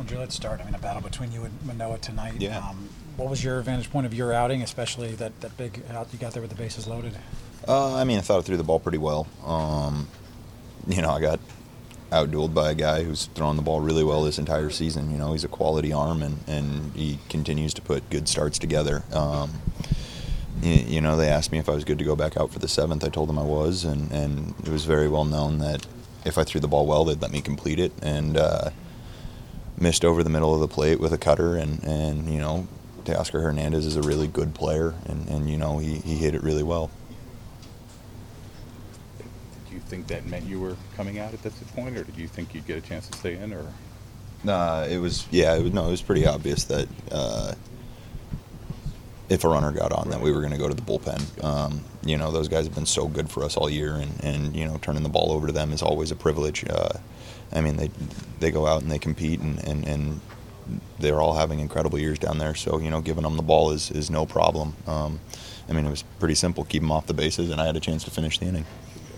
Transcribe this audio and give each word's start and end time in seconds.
Well, 0.00 0.06
Drew, 0.06 0.18
let's 0.18 0.34
start. 0.34 0.62
I 0.62 0.64
mean, 0.64 0.74
a 0.74 0.78
battle 0.78 1.02
between 1.02 1.30
you 1.30 1.44
and 1.44 1.52
Manoah 1.62 1.98
tonight. 1.98 2.36
Yeah. 2.38 2.66
Um, 2.66 2.88
what 3.18 3.28
was 3.28 3.44
your 3.44 3.60
vantage 3.60 3.90
point 3.90 4.06
of 4.06 4.14
your 4.14 4.32
outing, 4.32 4.62
especially 4.62 5.10
that, 5.16 5.38
that 5.42 5.54
big 5.58 5.82
out 5.90 6.08
you 6.10 6.18
got 6.18 6.32
there 6.32 6.40
with 6.40 6.50
the 6.50 6.56
bases 6.56 6.86
loaded? 6.86 7.18
Uh, 7.68 7.96
I 7.96 8.04
mean, 8.04 8.16
I 8.16 8.22
thought 8.22 8.38
I 8.38 8.40
threw 8.40 8.56
the 8.56 8.64
ball 8.64 8.80
pretty 8.80 8.96
well. 8.96 9.26
Um, 9.44 10.08
you 10.88 11.02
know, 11.02 11.10
I 11.10 11.20
got 11.20 11.38
outdueled 12.10 12.54
by 12.54 12.70
a 12.70 12.74
guy 12.74 13.02
who's 13.02 13.26
thrown 13.26 13.56
the 13.56 13.62
ball 13.62 13.82
really 13.82 14.02
well 14.02 14.22
this 14.22 14.38
entire 14.38 14.70
season. 14.70 15.10
You 15.10 15.18
know, 15.18 15.32
he's 15.32 15.44
a 15.44 15.48
quality 15.48 15.92
arm, 15.92 16.22
and, 16.22 16.38
and 16.46 16.94
he 16.94 17.18
continues 17.28 17.74
to 17.74 17.82
put 17.82 18.08
good 18.08 18.26
starts 18.26 18.58
together. 18.58 19.04
Um, 19.12 19.60
you, 20.62 20.76
you 20.76 21.00
know, 21.02 21.18
they 21.18 21.28
asked 21.28 21.52
me 21.52 21.58
if 21.58 21.68
I 21.68 21.72
was 21.72 21.84
good 21.84 21.98
to 21.98 22.06
go 22.06 22.16
back 22.16 22.38
out 22.38 22.50
for 22.50 22.58
the 22.58 22.68
seventh. 22.68 23.04
I 23.04 23.10
told 23.10 23.28
them 23.28 23.38
I 23.38 23.44
was, 23.44 23.84
and, 23.84 24.10
and 24.10 24.54
it 24.64 24.70
was 24.70 24.86
very 24.86 25.08
well 25.08 25.26
known 25.26 25.58
that 25.58 25.86
if 26.24 26.38
I 26.38 26.44
threw 26.44 26.58
the 26.58 26.68
ball 26.68 26.86
well, 26.86 27.04
they'd 27.04 27.20
let 27.20 27.32
me 27.32 27.42
complete 27.42 27.78
it. 27.78 27.92
And 28.00 28.38
uh, 28.38 28.70
missed 29.80 30.04
over 30.04 30.22
the 30.22 30.30
middle 30.30 30.54
of 30.54 30.60
the 30.60 30.68
plate 30.68 31.00
with 31.00 31.12
a 31.12 31.18
cutter, 31.18 31.56
and, 31.56 31.82
and 31.82 32.32
you 32.32 32.38
know, 32.38 32.68
Teoscar 33.04 33.42
Hernandez 33.42 33.86
is 33.86 33.96
a 33.96 34.02
really 34.02 34.28
good 34.28 34.54
player, 34.54 34.94
and, 35.06 35.28
and 35.28 35.48
you 35.50 35.56
know, 35.56 35.78
he, 35.78 35.96
he 35.96 36.16
hit 36.16 36.34
it 36.34 36.42
really 36.42 36.62
well. 36.62 36.90
Did 39.18 39.72
you 39.72 39.80
think 39.80 40.06
that 40.08 40.26
meant 40.26 40.44
you 40.44 40.60
were 40.60 40.76
coming 40.96 41.18
out 41.18 41.32
at 41.32 41.42
this 41.42 41.54
point, 41.74 41.96
or 41.96 42.04
did 42.04 42.16
you 42.16 42.28
think 42.28 42.54
you'd 42.54 42.66
get 42.66 42.76
a 42.76 42.80
chance 42.80 43.08
to 43.08 43.18
stay 43.18 43.34
in, 43.34 43.52
or? 43.52 43.72
Uh, 44.46 44.86
it 44.88 44.98
was 44.98 45.26
yeah, 45.30 45.54
it 45.54 45.62
was, 45.62 45.72
no, 45.72 45.86
it 45.86 45.90
was 45.90 46.02
pretty 46.02 46.26
obvious 46.26 46.64
that 46.64 46.88
uh, 47.10 47.54
if 49.30 49.44
a 49.44 49.48
runner 49.48 49.70
got 49.70 49.92
on, 49.92 50.10
that 50.10 50.20
we 50.20 50.32
were 50.32 50.40
going 50.40 50.52
to 50.52 50.58
go 50.58 50.68
to 50.68 50.74
the 50.74 50.82
bullpen. 50.82 51.44
Um, 51.44 51.82
you 52.04 52.18
know, 52.18 52.32
those 52.32 52.48
guys 52.48 52.66
have 52.66 52.74
been 52.74 52.84
so 52.84 53.06
good 53.06 53.30
for 53.30 53.44
us 53.44 53.56
all 53.56 53.70
year, 53.70 53.94
and, 53.94 54.24
and 54.24 54.56
you 54.56 54.66
know, 54.66 54.78
turning 54.82 55.04
the 55.04 55.08
ball 55.08 55.32
over 55.32 55.46
to 55.46 55.52
them 55.52 55.72
is 55.72 55.82
always 55.82 56.10
a 56.10 56.16
privilege. 56.16 56.64
Uh, 56.68 56.98
I 57.52 57.60
mean, 57.60 57.76
they 57.76 57.90
they 58.40 58.50
go 58.50 58.66
out 58.66 58.82
and 58.82 58.90
they 58.90 58.98
compete, 58.98 59.40
and, 59.40 59.62
and, 59.64 59.86
and 59.86 60.20
they're 60.98 61.20
all 61.20 61.34
having 61.34 61.60
incredible 61.60 61.98
years 61.98 62.18
down 62.18 62.38
there. 62.38 62.54
So 62.56 62.78
you 62.78 62.90
know, 62.90 63.00
giving 63.00 63.22
them 63.22 63.36
the 63.36 63.42
ball 63.42 63.70
is, 63.70 63.90
is 63.92 64.10
no 64.10 64.26
problem. 64.26 64.74
Um, 64.86 65.20
I 65.68 65.72
mean, 65.72 65.86
it 65.86 65.90
was 65.90 66.02
pretty 66.18 66.34
simple. 66.34 66.64
Keep 66.64 66.82
them 66.82 66.90
off 66.90 67.06
the 67.06 67.14
bases, 67.14 67.50
and 67.50 67.60
I 67.60 67.66
had 67.66 67.76
a 67.76 67.80
chance 67.80 68.02
to 68.04 68.10
finish 68.10 68.38
the 68.38 68.46
inning. 68.46 68.66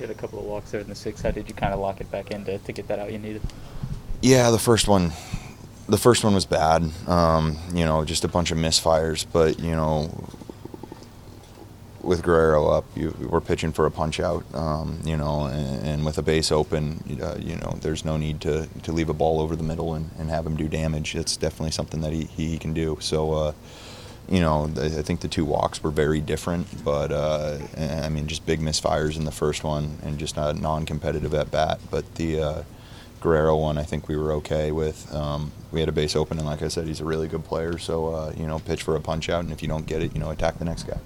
You 0.00 0.06
had 0.06 0.10
a 0.10 0.18
couple 0.18 0.40
of 0.40 0.44
walks 0.44 0.72
there 0.72 0.80
in 0.80 0.88
the 0.88 0.94
sixth. 0.94 1.22
How 1.22 1.30
did 1.30 1.46
you 1.46 1.54
kind 1.54 1.72
of 1.72 1.78
lock 1.78 2.00
it 2.00 2.10
back 2.10 2.32
in 2.32 2.44
to, 2.46 2.58
to 2.58 2.72
get 2.72 2.88
that 2.88 2.98
out 2.98 3.12
you 3.12 3.18
needed? 3.18 3.42
Yeah, 4.22 4.50
the 4.50 4.58
first 4.58 4.88
one, 4.88 5.12
the 5.90 5.98
first 5.98 6.24
one 6.24 6.34
was 6.34 6.46
bad. 6.46 6.88
Um, 7.06 7.58
you 7.74 7.84
know, 7.84 8.04
just 8.04 8.24
a 8.24 8.28
bunch 8.28 8.50
of 8.50 8.58
misfires. 8.58 9.26
But 9.30 9.58
you 9.58 9.72
know, 9.72 10.28
with 12.00 12.22
Guerrero 12.22 12.68
up, 12.68 12.84
you, 12.94 13.14
we're 13.28 13.40
pitching 13.40 13.72
for 13.72 13.86
a 13.86 13.90
punch 13.90 14.20
out. 14.20 14.44
Um, 14.54 15.00
you 15.04 15.16
know, 15.16 15.46
and, 15.46 15.86
and, 15.86 16.06
with 16.06 16.16
a 16.16 16.22
base 16.22 16.50
open, 16.50 17.18
uh, 17.20 17.36
you 17.38 17.56
know, 17.56 17.76
there's 17.82 18.04
no 18.04 18.16
need 18.16 18.40
to, 18.42 18.68
to 18.84 18.92
leave 18.92 19.08
a 19.08 19.14
ball 19.14 19.40
over 19.40 19.56
the 19.56 19.62
middle 19.62 19.94
and, 19.94 20.10
and 20.18 20.30
have 20.30 20.46
him 20.46 20.56
do 20.56 20.68
damage. 20.68 21.14
It's 21.14 21.36
definitely 21.36 21.72
something 21.72 22.00
that 22.00 22.12
he, 22.12 22.24
he 22.24 22.58
can 22.58 22.72
do. 22.72 22.98
So. 23.00 23.32
Uh, 23.32 23.52
you 24.28 24.38
know, 24.38 24.70
I 24.76 25.02
think 25.02 25.22
the 25.22 25.28
two 25.28 25.44
walks 25.44 25.82
were 25.82 25.90
very 25.90 26.20
different, 26.20 26.84
but 26.84 27.10
uh, 27.10 27.58
I 27.76 28.08
mean, 28.10 28.28
just 28.28 28.46
big 28.46 28.60
misfires 28.60 29.16
in 29.16 29.24
the 29.24 29.32
first 29.32 29.64
one 29.64 29.98
and 30.04 30.20
just 30.20 30.36
not 30.36 30.54
non-competitive 30.54 31.34
at 31.34 31.50
bat. 31.50 31.80
But 31.90 32.14
the 32.14 32.40
uh, 32.40 32.62
Guerrero 33.20 33.56
one, 33.56 33.76
I 33.78 33.82
think 33.82 34.08
we 34.08 34.16
were 34.16 34.32
okay 34.34 34.72
with. 34.72 35.12
Um, 35.14 35.52
we 35.72 35.80
had 35.80 35.88
a 35.88 35.92
base 35.92 36.16
open, 36.16 36.38
and 36.38 36.46
like 36.46 36.62
I 36.62 36.68
said, 36.68 36.86
he's 36.86 37.00
a 37.00 37.04
really 37.04 37.28
good 37.28 37.44
player. 37.44 37.78
So 37.78 38.06
uh, 38.14 38.32
you 38.36 38.46
know, 38.46 38.58
pitch 38.60 38.82
for 38.82 38.96
a 38.96 39.00
punch 39.00 39.28
out, 39.28 39.44
and 39.44 39.52
if 39.52 39.62
you 39.62 39.68
don't 39.68 39.86
get 39.86 40.02
it, 40.02 40.14
you 40.14 40.20
know, 40.20 40.30
attack 40.30 40.58
the 40.58 40.64
next 40.64 40.84
guy. 40.84 40.98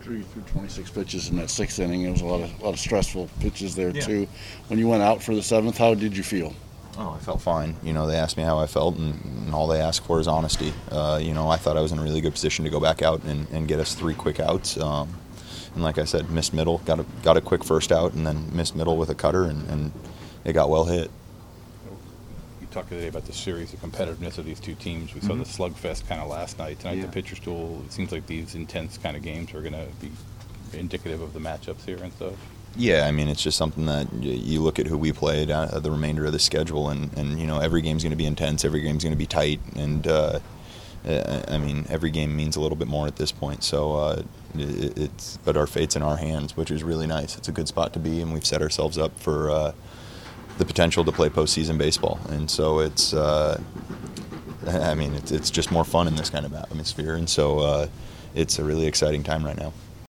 Drew, 0.00 0.16
you 0.16 0.22
threw 0.24 0.42
26 0.42 0.90
pitches 0.90 1.28
in 1.28 1.36
that 1.36 1.48
sixth 1.50 1.78
inning. 1.78 2.02
It 2.02 2.10
was 2.10 2.20
a 2.22 2.26
lot 2.26 2.40
of 2.42 2.60
a 2.60 2.64
lot 2.64 2.74
of 2.74 2.80
stressful 2.80 3.28
pitches 3.40 3.74
there 3.74 3.90
Yeah. 3.90 4.02
too. 4.02 4.28
When 4.68 4.78
you 4.78 4.88
went 4.88 5.02
out 5.02 5.22
for 5.22 5.34
the 5.34 5.42
seventh, 5.42 5.78
how 5.78 5.94
did 5.94 6.16
you 6.16 6.22
feel? 6.22 6.54
Oh, 6.98 7.16
I 7.18 7.24
felt 7.24 7.40
fine. 7.40 7.74
You 7.82 7.92
know, 7.94 8.06
they 8.06 8.16
asked 8.16 8.36
me 8.36 8.42
how 8.42 8.58
I 8.58 8.66
felt, 8.66 8.96
and, 8.96 9.14
and 9.24 9.54
all 9.54 9.66
they 9.66 9.80
asked 9.80 10.04
for 10.04 10.20
is 10.20 10.28
honesty. 10.28 10.74
Uh, 10.90 11.18
you 11.22 11.32
know, 11.32 11.48
I 11.48 11.56
thought 11.56 11.76
I 11.76 11.80
was 11.80 11.90
in 11.90 11.98
a 11.98 12.02
really 12.02 12.20
good 12.20 12.34
position 12.34 12.64
to 12.66 12.70
go 12.70 12.80
back 12.80 13.00
out 13.00 13.22
and, 13.24 13.48
and 13.50 13.66
get 13.66 13.80
us 13.80 13.94
three 13.94 14.12
quick 14.14 14.38
outs. 14.40 14.76
Um, 14.78 15.08
and 15.74 15.82
like 15.82 15.96
I 15.96 16.04
said, 16.04 16.28
missed 16.30 16.52
middle, 16.52 16.78
got 16.78 17.00
a 17.00 17.06
got 17.22 17.36
a 17.38 17.40
quick 17.40 17.64
first 17.64 17.92
out, 17.92 18.12
and 18.12 18.26
then 18.26 18.54
missed 18.54 18.76
middle 18.76 18.96
with 18.98 19.08
a 19.08 19.14
cutter, 19.14 19.44
and, 19.44 19.66
and 19.70 19.92
it 20.44 20.52
got 20.52 20.68
well 20.68 20.84
hit. 20.84 21.10
Talked 22.72 22.88
today 22.88 23.08
about 23.08 23.26
the 23.26 23.34
series, 23.34 23.70
the 23.70 23.76
competitiveness 23.76 24.38
of 24.38 24.46
these 24.46 24.58
two 24.58 24.74
teams. 24.74 25.14
We 25.14 25.20
saw 25.20 25.34
the 25.34 25.44
slugfest 25.44 26.08
kind 26.08 26.22
of 26.22 26.28
last 26.28 26.58
night. 26.58 26.78
Tonight, 26.80 26.96
Yeah. 26.96 27.02
the 27.02 27.12
pitcher's 27.12 27.38
duel. 27.38 27.82
It 27.84 27.92
seems 27.92 28.10
like 28.12 28.26
these 28.26 28.54
intense 28.54 28.96
kind 28.96 29.14
of 29.14 29.22
games 29.22 29.52
are 29.52 29.60
going 29.60 29.74
to 29.74 29.86
be 30.00 30.10
indicative 30.72 31.20
of 31.20 31.34
the 31.34 31.38
matchups 31.38 31.84
here 31.84 31.98
and 32.02 32.10
stuff. 32.14 32.32
Yeah, 32.74 33.06
I 33.06 33.10
mean, 33.12 33.28
it's 33.28 33.42
just 33.42 33.58
something 33.58 33.84
that 33.84 34.10
you 34.22 34.62
look 34.62 34.78
at 34.78 34.86
who 34.86 34.96
we 34.96 35.12
played, 35.12 35.50
uh, 35.50 35.66
the 35.80 35.90
remainder 35.90 36.24
of 36.24 36.32
the 36.32 36.38
schedule, 36.38 36.88
and, 36.88 37.12
and 37.18 37.38
you 37.38 37.46
know, 37.46 37.58
every 37.58 37.82
game's 37.82 38.02
going 38.04 38.12
to 38.12 38.16
be 38.16 38.24
intense, 38.24 38.64
every 38.64 38.80
game's 38.80 39.02
going 39.04 39.12
to 39.12 39.18
be 39.18 39.26
tight, 39.26 39.60
and 39.76 40.06
uh, 40.06 40.38
uh, 41.06 41.42
I 41.48 41.58
mean, 41.58 41.84
every 41.90 42.10
game 42.10 42.34
means 42.34 42.56
a 42.56 42.60
little 42.60 42.76
bit 42.76 42.88
more 42.88 43.06
at 43.06 43.16
this 43.16 43.32
point. 43.32 43.62
So 43.64 43.96
uh, 43.96 44.22
it, 44.54 44.96
it's, 44.96 45.36
but 45.44 45.58
our 45.58 45.66
fate's 45.66 45.94
in 45.94 46.02
our 46.02 46.16
hands, 46.16 46.56
which 46.56 46.70
is 46.70 46.82
really 46.82 47.06
nice. 47.06 47.36
It's 47.36 47.48
a 47.48 47.52
good 47.52 47.68
spot 47.68 47.92
to 47.92 47.98
be, 47.98 48.22
and 48.22 48.32
we've 48.32 48.46
set 48.46 48.62
ourselves 48.62 48.96
up 48.96 49.20
for 49.20 49.50
uh, 49.50 49.72
the 50.58 50.64
potential 50.64 51.04
to 51.04 51.12
play 51.12 51.28
postseason 51.28 51.78
baseball, 51.78 52.20
and 52.28 52.50
so 52.50 52.80
it's. 52.80 53.14
Uh, 53.14 53.60
I 54.64 54.94
mean, 54.94 55.12
it's, 55.14 55.32
it's 55.32 55.50
just 55.50 55.72
more 55.72 55.84
fun 55.84 56.06
in 56.06 56.14
this 56.14 56.30
kind 56.30 56.46
of 56.46 56.54
atmosphere, 56.54 57.16
and 57.16 57.28
so 57.28 57.58
uh, 57.58 57.88
it's 58.34 58.60
a 58.60 58.64
really 58.64 58.86
exciting 58.86 59.24
time 59.24 59.44
right 59.44 59.56
now. 59.56 59.72